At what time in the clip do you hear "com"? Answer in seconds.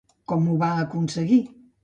0.31-0.47